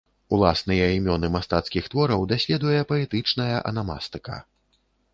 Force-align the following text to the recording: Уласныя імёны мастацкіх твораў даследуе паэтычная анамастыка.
Уласныя 0.35 0.87
імёны 0.93 1.29
мастацкіх 1.35 1.91
твораў 1.95 2.25
даследуе 2.33 2.81
паэтычная 2.95 3.55
анамастыка. 3.69 4.45